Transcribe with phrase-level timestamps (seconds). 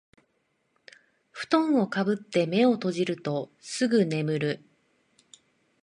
[1.29, 4.65] ふとんをかぶって目を閉じるとすぐ眠る